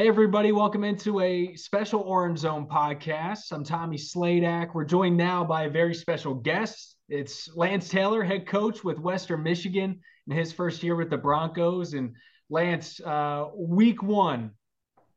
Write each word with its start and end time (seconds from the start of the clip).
Hey, 0.00 0.08
everybody, 0.08 0.50
welcome 0.50 0.82
into 0.82 1.20
a 1.20 1.54
special 1.56 2.00
Orange 2.00 2.38
Zone 2.38 2.66
podcast. 2.66 3.52
I'm 3.52 3.62
Tommy 3.62 3.98
Sladek. 3.98 4.70
We're 4.72 4.86
joined 4.86 5.18
now 5.18 5.44
by 5.44 5.64
a 5.64 5.68
very 5.68 5.92
special 5.92 6.32
guest. 6.32 6.96
It's 7.10 7.54
Lance 7.54 7.90
Taylor, 7.90 8.24
head 8.24 8.46
coach 8.46 8.82
with 8.82 8.98
Western 8.98 9.42
Michigan 9.42 10.00
in 10.26 10.34
his 10.34 10.54
first 10.54 10.82
year 10.82 10.96
with 10.96 11.10
the 11.10 11.18
Broncos. 11.18 11.92
And 11.92 12.14
Lance, 12.48 12.98
uh, 13.02 13.48
week 13.54 14.02
one 14.02 14.52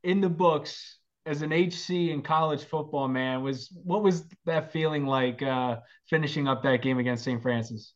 in 0.02 0.20
the 0.20 0.28
books 0.28 0.98
as 1.24 1.40
an 1.40 1.50
HC 1.50 2.10
in 2.10 2.20
college 2.20 2.64
football, 2.64 3.08
man, 3.08 3.42
was 3.42 3.74
what 3.84 4.02
was 4.02 4.26
that 4.44 4.70
feeling 4.70 5.06
like 5.06 5.40
uh, 5.40 5.78
finishing 6.10 6.46
up 6.46 6.62
that 6.62 6.82
game 6.82 6.98
against 6.98 7.24
St. 7.24 7.40
Francis? 7.40 7.94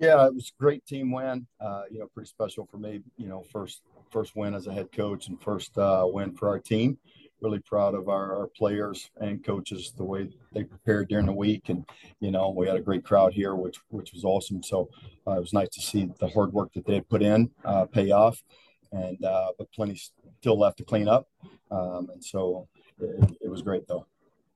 Yeah, 0.00 0.26
it 0.26 0.34
was 0.34 0.48
a 0.48 0.60
great 0.60 0.84
team 0.84 1.12
win. 1.12 1.46
Uh, 1.60 1.82
you 1.92 2.00
know, 2.00 2.08
pretty 2.12 2.28
special 2.28 2.66
for 2.66 2.78
me. 2.78 3.02
You 3.16 3.28
know, 3.28 3.44
first 3.52 3.82
first 4.10 4.36
win 4.36 4.54
as 4.54 4.66
a 4.66 4.72
head 4.72 4.90
coach 4.92 5.28
and 5.28 5.40
first 5.40 5.76
uh, 5.78 6.06
win 6.06 6.32
for 6.34 6.48
our 6.48 6.58
team. 6.58 6.98
Really 7.40 7.58
proud 7.58 7.94
of 7.94 8.08
our, 8.08 8.38
our, 8.38 8.46
players 8.46 9.10
and 9.20 9.44
coaches 9.44 9.92
the 9.94 10.04
way 10.04 10.30
they 10.54 10.64
prepared 10.64 11.08
during 11.08 11.26
the 11.26 11.32
week, 11.32 11.68
and 11.68 11.84
you 12.18 12.30
know 12.30 12.48
we 12.48 12.66
had 12.66 12.76
a 12.76 12.80
great 12.80 13.04
crowd 13.04 13.34
here, 13.34 13.54
which 13.54 13.78
which 13.90 14.14
was 14.14 14.24
awesome. 14.24 14.62
So 14.62 14.88
uh, 15.26 15.32
it 15.32 15.40
was 15.40 15.52
nice 15.52 15.68
to 15.70 15.82
see 15.82 16.08
the 16.18 16.28
hard 16.28 16.54
work 16.54 16.72
that 16.72 16.86
they 16.86 16.94
had 16.94 17.08
put 17.10 17.22
in 17.22 17.50
uh, 17.66 17.84
pay 17.84 18.10
off, 18.10 18.42
and 18.90 19.22
uh, 19.22 19.48
but 19.58 19.70
plenty 19.70 20.00
still 20.40 20.58
left 20.58 20.78
to 20.78 20.84
clean 20.84 21.08
up, 21.08 21.28
um, 21.70 22.08
and 22.10 22.24
so 22.24 22.68
it, 22.98 23.36
it 23.42 23.50
was 23.50 23.60
great 23.60 23.86
though. 23.86 24.06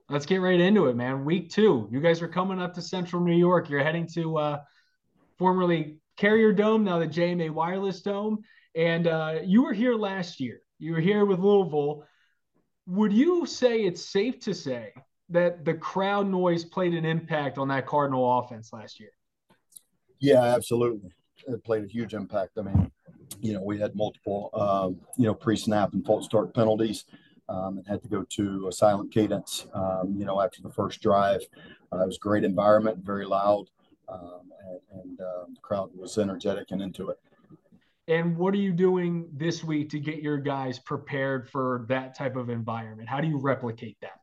Let's 0.09 0.27
get 0.27 0.39
right 0.39 0.59
into 0.59 0.87
it, 0.87 0.97
man. 0.97 1.25
Week 1.25 1.51
two, 1.51 1.87
you 1.93 2.01
guys 2.01 2.23
are 2.23 2.29
coming 2.29 2.61
up 2.61 2.75
to 2.75 2.83
Central 2.83 3.23
New 3.23 3.37
York. 3.37 3.69
You're 3.69 3.85
heading 3.85 4.09
to 4.15 4.39
uh, 4.39 4.61
formerly 5.39 5.99
Carrier 6.17 6.53
Dome, 6.53 6.85
now 6.85 6.99
the 6.99 7.07
JMA 7.07 7.51
Wireless 7.51 8.03
Dome. 8.03 8.43
And 8.75 9.07
uh, 9.07 9.41
you 9.45 9.63
were 9.63 9.73
here 9.73 9.95
last 9.95 10.41
year. 10.41 10.61
You 10.79 10.93
were 10.93 11.01
here 11.01 11.25
with 11.25 11.39
Louisville. 11.41 12.05
Would 12.87 13.13
you 13.13 13.47
say 13.47 13.81
it's 13.81 14.05
safe 14.05 14.41
to 14.41 14.55
say 14.55 14.93
that 15.29 15.65
the 15.65 15.75
crowd 15.75 16.29
noise 16.29 16.65
played 16.65 16.95
an 16.95 17.05
impact 17.05 17.59
on 17.59 17.69
that 17.69 17.87
Cardinal 17.87 18.39
offense 18.39 18.73
last 18.73 18.99
year? 18.99 19.11
Yeah, 20.19 20.43
absolutely. 20.43 21.11
It 21.47 21.65
played 21.65 21.85
a 21.85 21.89
huge 21.89 22.15
impact. 22.15 22.59
I 22.59 22.63
mean, 22.63 22.91
you 23.41 23.55
know, 23.55 23.63
we 23.63 23.79
had 23.79 23.95
multiple, 23.95 24.51
um, 24.55 25.01
you 25.17 25.27
know, 25.27 25.35
pre-snap 25.35 25.93
and 25.93 26.05
false 26.05 26.25
start 26.25 26.55
penalties, 26.55 27.05
um, 27.49 27.79
and 27.79 27.87
had 27.87 28.03
to 28.03 28.09
go 28.09 28.25
to 28.31 28.69
a 28.69 28.73
silent 28.73 29.13
cadence. 29.13 29.67
Um, 29.73 30.15
you 30.17 30.25
know, 30.25 30.41
after 30.41 30.63
the 30.63 30.71
first 30.71 31.01
drive, 31.01 31.41
uh, 31.93 32.03
it 32.03 32.07
was 32.07 32.17
a 32.17 32.21
great 32.21 32.45
environment, 32.45 32.99
very 33.05 33.25
loud, 33.25 33.71
um, 34.09 34.51
and, 34.67 35.01
and 35.01 35.21
uh, 35.21 35.45
the 35.55 35.61
crowd 35.61 35.91
was 35.97 36.19
energetic 36.19 36.71
and 36.71 36.83
into 36.83 37.09
it. 37.11 37.19
And 38.11 38.37
what 38.37 38.55
are 38.55 38.59
you 38.59 38.73
doing 38.73 39.29
this 39.33 39.63
week 39.63 39.89
to 39.91 40.01
get 40.01 40.21
your 40.21 40.37
guys 40.37 40.81
prepared 40.81 41.49
for 41.49 41.87
that 41.89 42.17
type 42.17 42.35
of 42.35 42.51
environment? 42.51 43.09
How 43.09 43.21
do 43.21 43.29
you 43.29 43.39
replicate 43.39 43.99
that? 44.01 44.21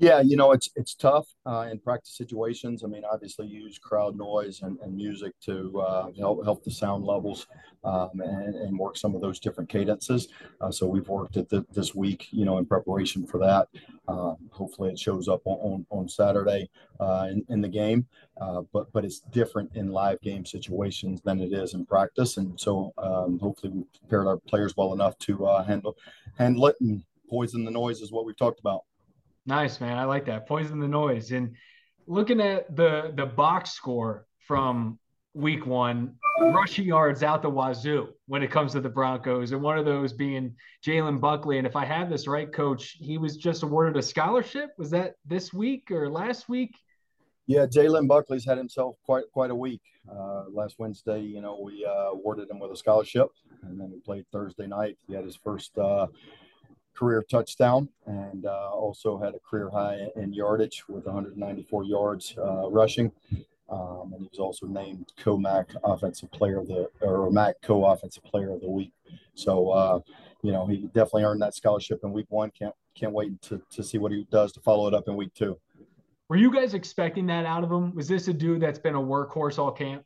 Yeah, 0.00 0.20
you 0.20 0.36
know, 0.36 0.52
it's 0.52 0.70
it's 0.76 0.94
tough 0.94 1.26
uh, 1.44 1.66
in 1.70 1.80
practice 1.80 2.16
situations. 2.16 2.84
I 2.84 2.86
mean, 2.86 3.02
obviously, 3.10 3.48
use 3.48 3.78
crowd 3.78 4.16
noise 4.16 4.62
and, 4.62 4.78
and 4.78 4.94
music 4.94 5.32
to 5.46 5.80
uh, 5.80 6.08
help 6.16 6.44
help 6.44 6.62
the 6.62 6.70
sound 6.70 7.04
levels 7.04 7.48
um, 7.82 8.20
and, 8.20 8.54
and, 8.54 8.78
work 8.78 8.96
some 8.96 9.16
of 9.16 9.20
those 9.20 9.40
different 9.40 9.68
cadences. 9.68 10.28
Uh, 10.60 10.70
so 10.70 10.86
we've 10.86 11.08
worked 11.08 11.36
at 11.36 11.48
this 11.74 11.96
week, 11.96 12.28
you 12.30 12.44
know, 12.44 12.58
in 12.58 12.66
preparation 12.66 13.26
for 13.26 13.38
that. 13.38 13.66
Um, 14.06 14.36
hopefully, 14.52 14.90
it 14.90 15.00
shows 15.00 15.26
up 15.26 15.40
on 15.44 15.84
on, 15.90 16.08
Saturday 16.08 16.70
uh, 17.00 17.26
in, 17.28 17.44
in 17.48 17.60
the 17.60 17.68
game. 17.68 18.06
Uh, 18.40 18.62
but 18.72 18.92
but 18.92 19.04
it's 19.04 19.18
different 19.18 19.68
in 19.74 19.90
live 19.90 20.20
game 20.20 20.46
situations 20.46 21.20
than 21.22 21.40
it 21.40 21.52
is 21.52 21.74
in 21.74 21.84
practice, 21.84 22.36
and 22.36 22.58
so 22.60 22.92
um, 22.98 23.36
hopefully 23.40 23.72
we 23.72 23.84
prepared 23.98 24.28
our 24.28 24.36
players 24.36 24.76
well 24.76 24.92
enough 24.92 25.18
to 25.18 25.44
uh, 25.44 25.64
handle 25.64 25.96
handle 26.36 26.68
it 26.68 26.76
and 26.80 27.02
poison 27.28 27.64
the 27.64 27.70
noise 27.70 28.00
is 28.00 28.12
what 28.12 28.24
we've 28.24 28.38
talked 28.38 28.60
about. 28.60 28.82
Nice, 29.48 29.80
man. 29.80 29.96
I 29.96 30.04
like 30.04 30.26
that. 30.26 30.46
Poison 30.46 30.78
the 30.78 30.86
noise. 30.86 31.32
And 31.32 31.56
looking 32.06 32.38
at 32.38 32.76
the 32.76 33.14
the 33.16 33.24
box 33.24 33.70
score 33.70 34.26
from 34.46 34.98
week 35.32 35.64
one, 35.64 36.16
rushing 36.38 36.84
yards 36.84 37.22
out 37.22 37.40
the 37.40 37.48
wazoo 37.48 38.08
when 38.26 38.42
it 38.42 38.50
comes 38.50 38.72
to 38.72 38.80
the 38.82 38.90
Broncos, 38.90 39.52
and 39.52 39.62
one 39.62 39.78
of 39.78 39.86
those 39.86 40.12
being 40.12 40.54
Jalen 40.86 41.18
Buckley. 41.18 41.56
And 41.56 41.66
if 41.66 41.76
I 41.76 41.86
have 41.86 42.10
this 42.10 42.28
right, 42.28 42.52
Coach, 42.52 42.98
he 43.00 43.16
was 43.16 43.38
just 43.38 43.62
awarded 43.62 43.96
a 43.96 44.02
scholarship. 44.02 44.72
Was 44.76 44.90
that 44.90 45.14
this 45.24 45.50
week 45.50 45.90
or 45.90 46.10
last 46.10 46.50
week? 46.50 46.76
Yeah, 47.46 47.64
Jalen 47.64 48.06
Buckley's 48.06 48.44
had 48.44 48.58
himself 48.58 48.96
quite 49.02 49.24
quite 49.32 49.50
a 49.50 49.54
week. 49.54 49.80
Uh, 50.10 50.44
last 50.52 50.78
Wednesday, 50.78 51.20
you 51.22 51.40
know, 51.40 51.58
we 51.58 51.86
uh, 51.86 52.10
awarded 52.10 52.50
him 52.50 52.58
with 52.58 52.70
a 52.70 52.76
scholarship, 52.76 53.28
and 53.62 53.80
then 53.80 53.90
he 53.90 53.98
played 54.00 54.26
Thursday 54.30 54.66
night. 54.66 54.98
He 55.06 55.14
had 55.14 55.24
his 55.24 55.36
first 55.36 55.78
uh, 55.78 56.08
career 56.98 57.22
touchdown 57.22 57.88
and 58.06 58.44
uh, 58.46 58.70
also 58.72 59.18
had 59.18 59.34
a 59.34 59.38
career 59.38 59.70
high 59.70 60.08
in 60.16 60.32
yardage 60.32 60.82
with 60.88 61.06
194 61.06 61.84
yards 61.84 62.34
uh, 62.38 62.68
rushing. 62.68 63.12
Um, 63.70 64.12
and 64.12 64.22
he 64.22 64.28
was 64.30 64.38
also 64.38 64.66
named 64.66 65.12
co-MAC 65.18 65.70
offensive 65.84 66.30
player 66.32 66.58
of 66.58 66.68
the 66.68 66.88
or 67.02 67.30
MAC 67.30 67.56
co-offensive 67.62 68.24
player 68.24 68.50
of 68.50 68.62
the 68.62 68.70
week. 68.70 68.92
So 69.34 69.70
uh, 69.70 70.00
you 70.42 70.52
know 70.52 70.66
he 70.66 70.86
definitely 70.86 71.24
earned 71.24 71.42
that 71.42 71.54
scholarship 71.54 72.00
in 72.02 72.12
week 72.12 72.26
one. 72.30 72.50
Can't 72.58 72.74
can't 72.98 73.12
wait 73.12 73.40
to, 73.42 73.60
to 73.70 73.84
see 73.84 73.98
what 73.98 74.10
he 74.10 74.26
does 74.30 74.52
to 74.52 74.60
follow 74.60 74.88
it 74.88 74.94
up 74.94 75.06
in 75.06 75.16
week 75.16 75.34
two. 75.34 75.58
Were 76.28 76.36
you 76.36 76.52
guys 76.52 76.74
expecting 76.74 77.26
that 77.26 77.46
out 77.46 77.62
of 77.62 77.70
him? 77.70 77.94
Was 77.94 78.08
this 78.08 78.28
a 78.28 78.32
dude 78.32 78.60
that's 78.60 78.78
been 78.78 78.94
a 78.94 79.00
workhorse 79.00 79.58
all 79.58 79.70
camp? 79.70 80.02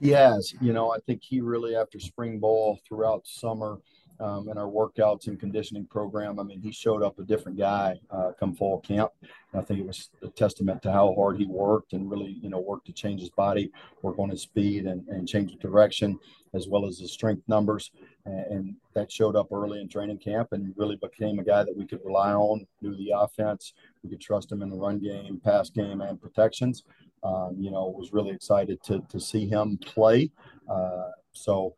Yes, 0.00 0.52
you 0.60 0.72
know 0.72 0.90
I 0.92 0.98
think 1.06 1.22
he 1.22 1.40
really 1.40 1.76
after 1.76 2.00
spring 2.00 2.40
ball 2.40 2.80
throughout 2.86 3.26
summer 3.26 3.78
um, 4.20 4.48
in 4.48 4.58
our 4.58 4.68
workouts 4.68 5.26
and 5.26 5.38
conditioning 5.38 5.86
program. 5.86 6.38
I 6.38 6.42
mean, 6.42 6.60
he 6.60 6.72
showed 6.72 7.02
up 7.02 7.18
a 7.18 7.22
different 7.22 7.58
guy 7.58 7.98
uh, 8.10 8.32
come 8.38 8.54
fall 8.54 8.80
camp. 8.80 9.10
And 9.52 9.60
I 9.60 9.64
think 9.64 9.80
it 9.80 9.86
was 9.86 10.10
a 10.22 10.28
testament 10.28 10.82
to 10.82 10.92
how 10.92 11.14
hard 11.14 11.38
he 11.38 11.46
worked 11.46 11.92
and 11.92 12.10
really, 12.10 12.36
you 12.40 12.48
know, 12.48 12.60
worked 12.60 12.86
to 12.86 12.92
change 12.92 13.20
his 13.20 13.30
body, 13.30 13.70
work 14.02 14.18
on 14.18 14.30
his 14.30 14.42
speed 14.42 14.86
and, 14.86 15.06
and 15.08 15.28
change 15.28 15.52
the 15.52 15.58
direction, 15.58 16.18
as 16.54 16.68
well 16.68 16.86
as 16.86 16.98
his 16.98 17.12
strength 17.12 17.42
numbers. 17.48 17.90
And, 18.24 18.46
and 18.46 18.74
that 18.94 19.10
showed 19.10 19.36
up 19.36 19.52
early 19.52 19.80
in 19.80 19.88
training 19.88 20.18
camp 20.18 20.48
and 20.52 20.74
really 20.76 20.96
became 20.96 21.38
a 21.38 21.44
guy 21.44 21.64
that 21.64 21.76
we 21.76 21.86
could 21.86 22.00
rely 22.04 22.32
on, 22.32 22.66
knew 22.80 22.96
the 22.96 23.12
offense. 23.16 23.72
We 24.02 24.10
could 24.10 24.20
trust 24.20 24.50
him 24.50 24.62
in 24.62 24.70
the 24.70 24.76
run 24.76 24.98
game, 24.98 25.40
pass 25.44 25.70
game, 25.70 26.00
and 26.00 26.20
protections. 26.20 26.84
Um, 27.22 27.56
you 27.58 27.70
know, 27.72 27.88
was 27.88 28.12
really 28.12 28.30
excited 28.30 28.80
to, 28.84 29.02
to 29.08 29.18
see 29.18 29.48
him 29.48 29.78
play. 29.78 30.30
Uh, 30.70 31.10
so, 31.32 31.74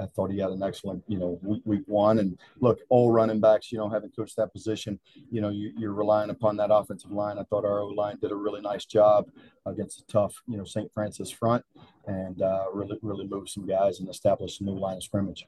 I 0.00 0.06
thought 0.06 0.30
he 0.30 0.38
had 0.38 0.50
an 0.50 0.62
excellent, 0.62 1.02
you 1.08 1.18
know, 1.18 1.38
week, 1.42 1.62
week 1.64 1.82
one. 1.86 2.20
And 2.20 2.38
look, 2.60 2.78
all 2.88 3.10
running 3.10 3.40
backs, 3.40 3.72
you 3.72 3.78
know, 3.78 3.88
having 3.88 4.10
coached 4.10 4.36
that 4.36 4.52
position, 4.52 5.00
you 5.30 5.40
know, 5.40 5.48
you, 5.48 5.72
are 5.88 5.92
relying 5.92 6.30
upon 6.30 6.56
that 6.58 6.72
offensive 6.72 7.10
line. 7.10 7.38
I 7.38 7.44
thought 7.44 7.64
our 7.64 7.80
O 7.80 7.88
line 7.88 8.18
did 8.20 8.30
a 8.30 8.36
really 8.36 8.60
nice 8.60 8.84
job 8.84 9.28
against 9.66 10.00
a 10.00 10.06
tough, 10.06 10.34
you 10.46 10.56
know, 10.56 10.64
St. 10.64 10.92
Francis 10.92 11.30
front 11.30 11.64
and 12.06 12.40
uh, 12.40 12.66
really, 12.72 12.98
really 13.02 13.26
moved 13.26 13.48
some 13.48 13.66
guys 13.66 14.00
and 14.00 14.08
established 14.08 14.60
a 14.60 14.64
new 14.64 14.78
line 14.78 14.96
of 14.96 15.02
scrimmage. 15.02 15.46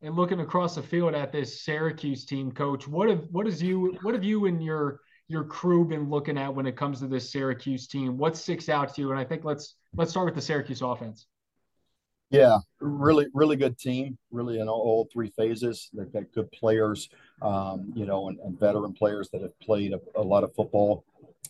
And 0.00 0.16
looking 0.16 0.40
across 0.40 0.74
the 0.74 0.82
field 0.82 1.14
at 1.14 1.32
this 1.32 1.62
Syracuse 1.62 2.24
team, 2.24 2.52
coach, 2.52 2.86
what 2.86 3.08
have 3.08 3.26
what 3.30 3.46
is 3.46 3.62
you 3.62 3.96
what 4.02 4.14
have 4.14 4.24
you 4.24 4.46
and 4.46 4.62
your 4.62 5.00
your 5.28 5.44
crew 5.44 5.86
been 5.86 6.10
looking 6.10 6.36
at 6.36 6.54
when 6.54 6.66
it 6.66 6.76
comes 6.76 7.00
to 7.00 7.06
this 7.06 7.30
Syracuse 7.32 7.86
team? 7.86 8.18
What 8.18 8.36
sticks 8.36 8.68
out 8.68 8.94
to 8.94 9.00
you? 9.00 9.10
And 9.10 9.18
I 9.18 9.24
think 9.24 9.44
let's 9.44 9.76
let's 9.94 10.10
start 10.10 10.26
with 10.26 10.34
the 10.34 10.42
Syracuse 10.42 10.82
offense. 10.82 11.26
Yeah, 12.30 12.58
really, 12.80 13.26
really 13.32 13.56
good 13.56 13.78
team. 13.78 14.18
Really 14.30 14.58
in 14.58 14.68
all, 14.68 14.80
all 14.80 15.08
three 15.12 15.30
phases. 15.36 15.90
They've 15.92 16.12
got 16.12 16.32
good 16.32 16.50
players, 16.52 17.08
um, 17.42 17.92
you 17.94 18.06
know, 18.06 18.28
and, 18.28 18.38
and, 18.40 18.58
veteran 18.58 18.92
players 18.92 19.28
that 19.32 19.42
have 19.42 19.58
played 19.60 19.92
a, 19.92 20.00
a, 20.16 20.22
lot 20.22 20.42
of 20.42 20.54
football, 20.54 21.04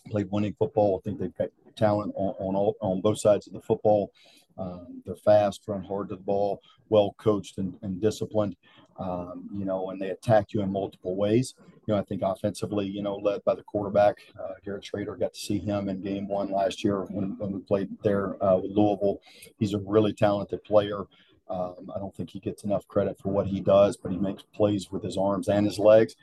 played 0.09 0.29
winning 0.31 0.55
football. 0.59 1.01
I 1.01 1.09
think 1.09 1.19
they've 1.19 1.37
got 1.37 1.49
talent 1.75 2.13
on 2.15 2.35
on, 2.39 2.55
all, 2.55 2.75
on 2.81 3.01
both 3.01 3.19
sides 3.19 3.47
of 3.47 3.53
the 3.53 3.61
football. 3.61 4.11
Um, 4.57 5.01
they're 5.05 5.15
fast, 5.15 5.63
run 5.67 5.83
hard 5.83 6.09
to 6.09 6.15
the 6.15 6.21
ball, 6.21 6.61
well 6.89 7.15
coached 7.17 7.57
and, 7.57 7.77
and 7.81 8.01
disciplined 8.01 8.55
um, 8.97 9.49
you 9.53 9.65
know, 9.65 9.89
and 9.89 10.01
they 10.01 10.09
attack 10.09 10.53
you 10.53 10.61
in 10.61 10.71
multiple 10.71 11.15
ways. 11.15 11.55
You 11.85 11.93
know, 11.93 11.99
I 11.99 12.03
think 12.03 12.21
offensively, 12.23 12.87
you 12.87 13.01
know, 13.01 13.17
led 13.17 13.43
by 13.43 13.55
the 13.55 13.63
quarterback, 13.63 14.17
uh, 14.39 14.53
Garrett 14.63 14.83
Shrader, 14.83 15.19
got 15.19 15.33
to 15.33 15.39
see 15.39 15.59
him 15.59 15.89
in 15.89 16.01
game 16.01 16.27
one 16.27 16.51
last 16.51 16.83
year 16.83 17.01
when, 17.01 17.37
when 17.37 17.51
we 17.51 17.59
played 17.59 17.89
there 18.03 18.41
uh, 18.43 18.57
with 18.57 18.71
Louisville. 18.71 19.21
He's 19.59 19.73
a 19.73 19.79
really 19.79 20.13
talented 20.13 20.63
player. 20.63 21.05
Um, 21.47 21.91
I 21.95 21.99
don't 21.99 22.15
think 22.15 22.31
he 22.31 22.39
gets 22.39 22.63
enough 22.63 22.87
credit 22.87 23.19
for 23.19 23.29
what 23.29 23.45
he 23.45 23.59
does, 23.59 23.97
but 23.97 24.11
he 24.11 24.17
makes 24.17 24.41
plays 24.41 24.91
with 24.91 25.03
his 25.03 25.17
arms 25.17 25.47
and 25.47 25.65
his 25.65 25.77
legs. 25.77 26.15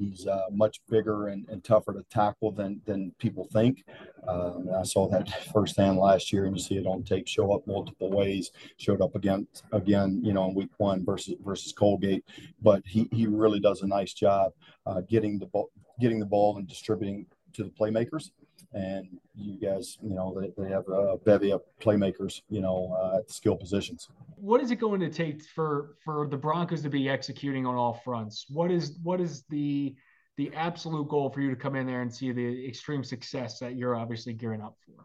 He's 0.00 0.26
uh, 0.26 0.46
much 0.50 0.80
bigger 0.88 1.28
and, 1.28 1.46
and, 1.50 1.62
tougher 1.62 1.92
to 1.92 2.02
tackle 2.04 2.52
than 2.52 2.80
than 2.86 3.12
people 3.18 3.46
think. 3.52 3.84
Um, 4.26 4.70
I 4.74 4.82
saw 4.82 5.06
that 5.08 5.28
firsthand 5.52 5.98
last 5.98 6.32
year, 6.32 6.46
and 6.46 6.56
you 6.56 6.62
see 6.62 6.76
it 6.76 6.86
on 6.86 7.02
tape. 7.02 7.28
Show 7.28 7.52
up 7.54 7.66
multiple 7.66 8.10
ways. 8.10 8.50
Showed 8.78 9.02
up 9.02 9.14
again, 9.14 9.46
again, 9.72 10.22
you 10.24 10.32
know, 10.32 10.48
in 10.48 10.54
week 10.54 10.70
one 10.78 11.04
versus 11.04 11.34
versus 11.44 11.72
Colgate. 11.72 12.24
But 12.62 12.82
he 12.86 13.10
he 13.12 13.26
really 13.26 13.60
does 13.60 13.82
a 13.82 13.86
nice 13.86 14.14
job 14.14 14.52
uh, 14.86 15.02
getting 15.02 15.38
the 15.38 15.46
ball, 15.46 15.70
getting 16.00 16.18
the 16.18 16.24
ball 16.24 16.56
and 16.56 16.66
distributing 16.66 17.26
to 17.52 17.64
the 17.64 17.70
playmakers 17.70 18.30
and 18.72 19.18
you 19.34 19.58
guys, 19.58 19.98
you 20.02 20.14
know, 20.14 20.36
they, 20.38 20.52
they 20.62 20.70
have 20.70 20.88
a 20.88 21.16
bevy 21.16 21.50
of 21.50 21.62
playmakers, 21.80 22.42
you 22.48 22.60
know, 22.60 22.96
uh, 23.00 23.18
at 23.18 23.26
the 23.26 23.32
skill 23.32 23.56
positions. 23.56 24.08
What 24.40 24.62
is 24.62 24.70
it 24.70 24.76
going 24.76 25.00
to 25.00 25.10
take 25.10 25.42
for 25.44 25.96
for 26.02 26.26
the 26.26 26.36
Broncos 26.36 26.82
to 26.82 26.88
be 26.88 27.08
executing 27.08 27.66
on 27.66 27.74
all 27.74 27.94
fronts? 27.94 28.46
What 28.48 28.70
is 28.70 28.98
what 29.02 29.20
is 29.20 29.44
the 29.50 29.94
the 30.36 30.50
absolute 30.54 31.08
goal 31.08 31.28
for 31.28 31.42
you 31.42 31.50
to 31.50 31.56
come 31.56 31.76
in 31.76 31.86
there 31.86 32.00
and 32.00 32.12
see 32.12 32.32
the 32.32 32.66
extreme 32.66 33.04
success 33.04 33.58
that 33.58 33.76
you're 33.76 33.94
obviously 33.94 34.32
gearing 34.32 34.62
up 34.62 34.76
for? 34.86 35.04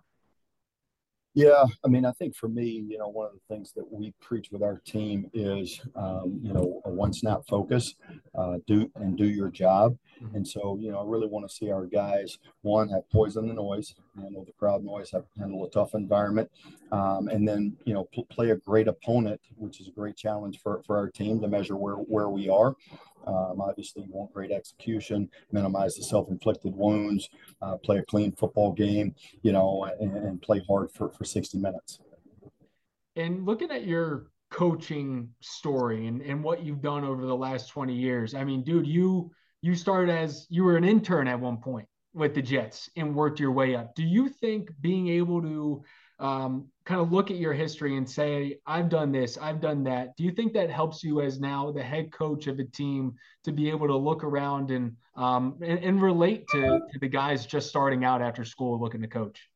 Yeah, 1.36 1.66
I 1.84 1.90
mean, 1.90 2.06
I 2.06 2.14
think 2.14 2.34
for 2.34 2.48
me, 2.48 2.86
you 2.88 2.98
know, 2.98 3.10
one 3.10 3.28
of 3.28 3.34
the 3.34 3.54
things 3.54 3.74
that 3.74 3.92
we 3.92 4.14
preach 4.22 4.52
with 4.52 4.64
our 4.64 4.82
team 4.86 5.30
is, 5.34 5.82
um, 5.94 6.40
you 6.42 6.54
know, 6.54 6.82
a 6.86 6.90
one 6.90 7.12
snap 7.12 7.42
focus, 7.50 7.94
uh, 8.34 8.60
do 8.68 8.90
and 8.96 9.18
do 9.18 9.26
your 9.26 9.50
job. 9.50 9.98
Mm-hmm. 10.24 10.38
And 10.38 10.48
so, 10.48 10.78
you 10.80 10.92
know, 10.92 11.00
I 11.00 11.04
really 11.06 11.28
want 11.28 11.46
to 11.46 11.54
see 11.54 11.70
our 11.70 11.88
guys 11.88 12.38
one 12.62 12.88
have 12.88 13.10
poison 13.12 13.50
the 13.50 13.54
noise, 13.54 13.96
handle 14.16 14.46
the 14.46 14.54
crowd 14.54 14.86
noise, 14.86 15.12
have 15.12 15.26
handle 15.38 15.66
a 15.66 15.70
tough 15.70 15.94
environment, 15.94 16.50
um, 16.94 17.28
and 17.28 17.46
then 17.46 17.76
you 17.84 17.94
know 17.94 18.06
pl- 18.14 18.26
play 18.26 18.52
a 18.52 18.56
great 18.56 18.88
opponent, 18.88 19.42
which 19.58 19.82
is 19.82 19.90
a 19.90 19.92
great 19.92 20.16
challenge 20.16 20.62
for 20.64 20.84
for 20.88 20.96
our 20.98 21.10
team 21.10 21.42
to 21.42 21.50
measure 21.50 21.76
where 21.76 21.96
where 21.96 22.30
we 22.30 22.48
are. 22.48 22.76
Um, 23.28 23.62
obviously, 23.62 24.04
you 24.04 24.10
want 24.12 24.34
great 24.34 24.52
execution, 24.52 25.30
minimize 25.52 25.96
the 25.96 26.04
self-inflicted 26.04 26.76
wounds, 26.76 27.30
uh, 27.62 27.78
play 27.78 27.98
a 27.98 28.04
clean 28.04 28.32
football 28.32 28.72
game, 28.72 29.16
you 29.42 29.52
know, 29.52 29.90
and, 30.00 30.16
and 30.16 30.42
play 30.42 30.62
hard 30.68 30.92
for, 30.92 31.12
for 31.12 31.24
60 31.24 31.58
minutes. 31.58 32.00
And 33.16 33.46
looking 33.46 33.72
at 33.72 33.86
your 33.86 34.28
coaching 34.52 35.30
story 35.42 36.08
and, 36.08 36.22
and 36.22 36.44
what 36.44 36.64
you've 36.64 36.82
done 36.82 37.04
over 37.04 37.26
the 37.26 37.36
last 37.36 37.70
20 37.70 37.94
years, 37.94 38.34
I 38.34 38.44
mean, 38.44 38.64
dude, 38.64 38.88
you 38.88 39.32
you 39.62 39.74
started 39.74 40.12
as 40.12 40.46
you 40.50 40.64
were 40.64 40.78
an 40.78 40.84
intern 40.84 41.28
at 41.28 41.40
one 41.40 41.58
point 41.58 41.88
with 42.14 42.36
the 42.36 42.42
Jets 42.42 42.90
and 42.96 43.16
worked 43.16 43.40
your 43.40 43.52
way 43.52 43.76
up. 43.76 43.96
Do 43.96 44.04
you 44.04 44.30
think 44.30 44.70
being 44.80 45.08
able 45.08 45.42
to 45.42 45.84
um, 46.20 46.68
kind 46.86 47.02
of 47.02 47.12
look 47.12 47.32
at 47.32 47.38
your 47.38 47.54
history 47.54 47.98
and 47.98 48.10
say, 48.10 48.58
I've 48.66 48.90
done 48.90 49.12
this, 49.12 49.38
I've 49.38 49.60
done 49.60 49.84
that. 49.84 50.16
Do 50.16 50.24
you 50.24 50.32
think 50.32 50.54
that 50.54 50.70
helps 50.70 51.04
you 51.04 51.22
as 51.22 51.40
now 51.40 51.72
the 51.72 51.84
head 51.84 52.12
coach 52.12 52.48
of 52.48 52.60
a 52.60 52.64
team 52.64 53.16
to 53.44 53.52
be 53.52 53.70
able 53.70 53.88
to 53.88 53.98
look 53.98 54.24
around 54.24 54.72
and 54.72 54.96
um, 55.16 55.58
and, 55.62 55.80
and, 55.80 56.02
relate 56.02 56.46
to, 56.50 56.60
to 56.92 57.00
the 57.00 57.08
guys 57.08 57.46
just 57.46 57.70
starting 57.70 58.04
out 58.04 58.22
after 58.22 58.44
school 58.44 58.80
looking 58.80 59.02
to 59.02 59.08
coach? 59.08 59.50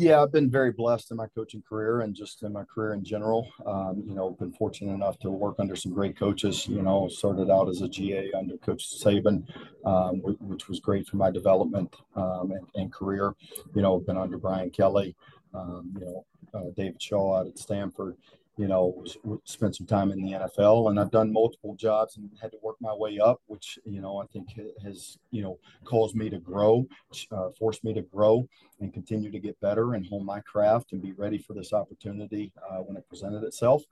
Yeah, 0.00 0.22
I've 0.22 0.30
been 0.30 0.48
very 0.48 0.70
blessed 0.70 1.10
in 1.10 1.16
my 1.16 1.26
coaching 1.26 1.60
career 1.68 2.02
and 2.02 2.14
just 2.14 2.44
in 2.44 2.52
my 2.52 2.62
career 2.62 2.94
in 2.94 3.02
general. 3.02 3.52
Um, 3.66 4.04
you 4.06 4.14
know, 4.14 4.30
been 4.30 4.52
fortunate 4.52 4.94
enough 4.94 5.18
to 5.18 5.30
work 5.30 5.56
under 5.58 5.74
some 5.74 5.92
great 5.92 6.16
coaches. 6.16 6.68
You 6.68 6.82
know, 6.82 7.08
started 7.08 7.50
out 7.50 7.68
as 7.68 7.82
a 7.82 7.88
GA 7.88 8.30
under 8.38 8.56
Coach 8.58 8.88
Saban, 8.88 9.42
um, 9.84 10.20
which 10.22 10.68
was 10.68 10.78
great 10.78 11.08
for 11.08 11.16
my 11.16 11.32
development 11.32 11.96
um, 12.14 12.52
and, 12.52 12.66
and, 12.76 12.92
career. 12.92 13.34
You 13.74 13.82
know, 13.82 13.98
been 13.98 14.16
under 14.16 14.38
Brian 14.38 14.70
Kelly, 14.70 15.16
um, 15.52 15.92
you 15.98 16.04
know, 16.06 16.24
uh, 16.54 16.70
David 16.76 17.02
Shaw 17.02 17.40
out 17.40 17.48
at 17.48 17.58
Stanford 17.58 18.16
you 18.58 18.66
know, 18.66 19.04
spent 19.44 19.76
some 19.76 19.86
time 19.86 20.10
in 20.10 20.20
the 20.20 20.32
NFL 20.32 20.90
and 20.90 20.98
I've 20.98 21.12
done 21.12 21.32
multiple 21.32 21.76
jobs 21.76 22.16
and 22.16 22.28
had 22.42 22.50
to 22.50 22.58
work 22.60 22.74
my 22.80 22.92
way 22.92 23.20
up, 23.20 23.40
which, 23.46 23.78
you 23.84 24.00
know, 24.00 24.18
I 24.18 24.26
think 24.26 24.48
has, 24.84 25.16
you 25.30 25.42
know, 25.42 25.60
caused 25.84 26.16
me 26.16 26.28
to 26.28 26.38
grow, 26.38 26.84
uh, 27.30 27.50
forced 27.56 27.84
me 27.84 27.94
to 27.94 28.02
grow 28.02 28.48
and 28.80 28.92
continue 28.92 29.30
to 29.30 29.38
get 29.38 29.60
better 29.60 29.94
and 29.94 30.06
hone 30.06 30.24
my 30.24 30.40
craft 30.40 30.92
and 30.92 31.02
be 31.02 31.12
ready 31.12 31.38
for 31.38 31.52
this 31.52 31.72
opportunity 31.72 32.52
uh, 32.70 32.76
when 32.78 32.96
it 32.96 33.08
presented 33.08 33.42
itself. 33.42 33.82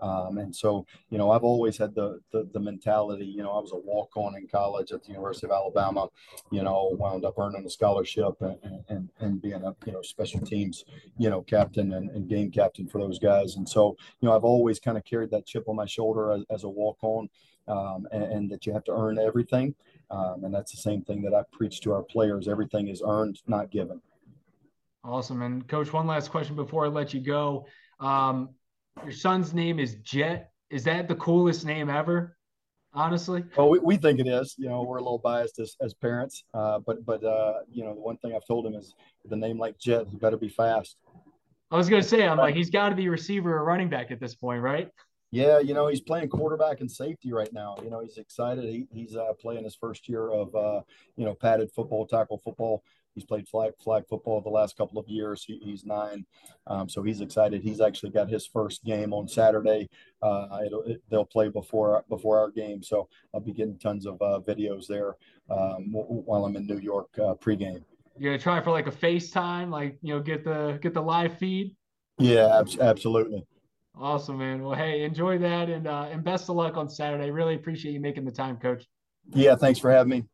Um, 0.00 0.38
and 0.38 0.54
so, 0.54 0.84
you 1.10 1.18
know, 1.18 1.30
I've 1.30 1.44
always 1.44 1.78
had 1.78 1.94
the, 1.94 2.20
the, 2.32 2.48
the 2.52 2.58
mentality, 2.58 3.24
you 3.24 3.42
know, 3.42 3.52
I 3.52 3.60
was 3.60 3.70
a 3.72 3.76
walk 3.76 4.16
on 4.16 4.36
in 4.36 4.48
college 4.48 4.90
at 4.90 5.04
the 5.04 5.10
University 5.10 5.46
of 5.46 5.52
Alabama, 5.52 6.08
you 6.50 6.62
know, 6.62 6.96
wound 6.98 7.24
up 7.24 7.38
earning 7.38 7.64
a 7.64 7.70
scholarship 7.70 8.34
and, 8.40 8.84
and, 8.88 9.08
and 9.20 9.40
being 9.40 9.62
a, 9.62 9.74
you 9.86 9.92
know, 9.92 10.02
special 10.02 10.40
teams, 10.40 10.84
you 11.18 11.30
know, 11.30 11.42
captain 11.42 11.92
and, 11.92 12.10
and 12.10 12.28
game 12.28 12.50
captain 12.50 12.88
for 12.88 12.98
those 12.98 13.20
guys. 13.20 13.54
And 13.54 13.68
so, 13.68 13.96
you 14.20 14.28
know, 14.28 14.34
I've 14.34 14.44
always 14.44 14.80
kind 14.80 14.98
of 14.98 15.04
carried 15.04 15.30
that 15.30 15.46
chip 15.46 15.68
on 15.68 15.76
my 15.76 15.86
shoulder 15.86 16.32
as, 16.32 16.42
as 16.50 16.64
a 16.64 16.68
walk 16.68 16.98
on 17.02 17.28
um, 17.68 18.08
and, 18.10 18.24
and, 18.24 18.50
that 18.50 18.66
you 18.66 18.72
have 18.72 18.84
to 18.84 18.92
earn 18.92 19.18
everything. 19.18 19.74
Um, 20.10 20.44
and 20.44 20.52
that's 20.52 20.72
the 20.72 20.78
same 20.78 21.02
thing 21.02 21.22
that 21.22 21.34
I 21.34 21.42
preach 21.52 21.80
to 21.82 21.92
our 21.92 22.02
players. 22.02 22.48
Everything 22.48 22.88
is 22.88 23.02
earned, 23.06 23.40
not 23.46 23.70
given. 23.70 24.00
Awesome. 25.04 25.42
And 25.42 25.66
coach, 25.66 25.92
one 25.92 26.06
last 26.06 26.30
question 26.30 26.54
before 26.54 26.84
I 26.84 26.88
let 26.88 27.12
you 27.12 27.20
go. 27.20 27.66
Um, 27.98 28.50
your 29.02 29.12
son's 29.12 29.52
name 29.52 29.78
is 29.78 29.96
Jet. 29.96 30.50
Is 30.70 30.84
that 30.84 31.08
the 31.08 31.16
coolest 31.16 31.64
name 31.64 31.90
ever? 31.90 32.36
Honestly. 32.94 33.42
Well, 33.56 33.70
we, 33.70 33.78
we 33.78 33.96
think 33.96 34.20
it 34.20 34.26
is. 34.26 34.54
You 34.58 34.68
know, 34.68 34.82
we're 34.82 34.98
a 34.98 35.02
little 35.02 35.18
biased 35.18 35.58
as, 35.58 35.76
as 35.80 35.94
parents, 35.94 36.44
uh, 36.52 36.78
but 36.80 37.04
but 37.06 37.24
uh, 37.24 37.60
you 37.70 37.84
know, 37.84 37.94
the 37.94 38.00
one 38.00 38.18
thing 38.18 38.34
I've 38.36 38.46
told 38.46 38.66
him 38.66 38.74
is 38.74 38.94
the 39.24 39.36
name 39.36 39.58
like 39.58 39.78
Jet, 39.78 40.06
he 40.10 40.16
better 40.16 40.36
be 40.36 40.50
fast. 40.50 40.96
I 41.70 41.76
was 41.76 41.88
gonna 41.88 42.02
say, 42.02 42.26
I'm 42.26 42.36
like, 42.36 42.54
he's 42.54 42.68
got 42.68 42.90
to 42.90 42.94
be 42.94 43.08
receiver 43.08 43.56
or 43.56 43.64
running 43.64 43.88
back 43.88 44.10
at 44.10 44.20
this 44.20 44.34
point, 44.34 44.60
right? 44.60 44.90
Yeah, 45.32 45.60
you 45.60 45.72
know, 45.72 45.86
he's 45.86 46.02
playing 46.02 46.28
quarterback 46.28 46.80
and 46.80 46.90
safety 46.90 47.32
right 47.32 47.50
now. 47.54 47.76
You 47.82 47.88
know, 47.88 48.00
he's 48.00 48.18
excited. 48.18 48.64
He, 48.64 48.86
he's 48.92 49.16
uh, 49.16 49.32
playing 49.40 49.64
his 49.64 49.74
first 49.74 50.06
year 50.06 50.30
of, 50.30 50.54
uh, 50.54 50.82
you 51.16 51.24
know, 51.24 51.34
padded 51.34 51.72
football, 51.72 52.06
tackle 52.06 52.36
football. 52.36 52.84
He's 53.14 53.24
played 53.24 53.48
flag 53.48 53.72
flag 53.82 54.04
football 54.08 54.42
the 54.42 54.50
last 54.50 54.76
couple 54.76 54.98
of 54.98 55.08
years. 55.08 55.42
He, 55.44 55.58
he's 55.62 55.84
nine, 55.84 56.24
um, 56.66 56.88
so 56.88 57.02
he's 57.02 57.20
excited. 57.20 57.62
He's 57.62 57.80
actually 57.80 58.10
got 58.10 58.28
his 58.28 58.46
first 58.46 58.84
game 58.84 59.12
on 59.12 59.28
Saturday. 59.28 59.88
Uh, 60.22 60.60
it, 60.86 61.02
they'll 61.10 61.24
play 61.24 61.48
before 61.48 62.04
before 62.08 62.38
our 62.38 62.50
game, 62.50 62.82
so 62.82 63.08
I'll 63.34 63.40
be 63.40 63.52
getting 63.52 63.78
tons 63.78 64.06
of 64.06 64.20
uh, 64.22 64.40
videos 64.46 64.86
there 64.86 65.16
um, 65.50 65.92
while 65.92 66.46
I'm 66.46 66.56
in 66.56 66.66
New 66.66 66.78
York 66.78 67.08
uh, 67.18 67.34
pregame. 67.34 67.82
You're 68.18 68.32
gonna 68.32 68.42
try 68.42 68.62
for 68.62 68.70
like 68.70 68.86
a 68.86 68.92
FaceTime, 68.92 69.70
like 69.70 69.98
you 70.00 70.14
know, 70.14 70.20
get 70.20 70.44
the 70.44 70.78
get 70.80 70.94
the 70.94 71.02
live 71.02 71.36
feed. 71.36 71.76
Yeah, 72.18 72.60
ab- 72.60 72.80
absolutely. 72.80 73.44
Awesome, 73.98 74.38
man. 74.38 74.62
Well, 74.62 74.74
hey, 74.74 75.02
enjoy 75.02 75.38
that 75.38 75.68
and 75.68 75.86
uh, 75.86 76.08
and 76.10 76.24
best 76.24 76.48
of 76.48 76.56
luck 76.56 76.76
on 76.76 76.88
Saturday. 76.88 77.30
Really 77.30 77.54
appreciate 77.54 77.92
you 77.92 78.00
making 78.00 78.24
the 78.24 78.32
time, 78.32 78.56
Coach. 78.56 78.86
Yeah, 79.34 79.54
thanks 79.54 79.78
for 79.78 79.90
having 79.90 80.10
me. 80.10 80.24